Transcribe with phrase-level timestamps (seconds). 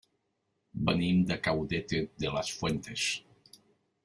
[0.87, 3.07] Venim de Caudete de las Fuentes.